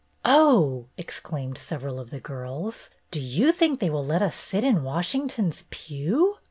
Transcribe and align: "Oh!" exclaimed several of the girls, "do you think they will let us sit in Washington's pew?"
"Oh!" 0.25 0.87
exclaimed 0.97 1.59
several 1.59 1.99
of 1.99 2.09
the 2.09 2.19
girls, 2.19 2.89
"do 3.11 3.19
you 3.21 3.51
think 3.51 3.79
they 3.79 3.91
will 3.91 4.03
let 4.03 4.23
us 4.23 4.35
sit 4.35 4.63
in 4.63 4.81
Washington's 4.81 5.63
pew?" 5.69 6.39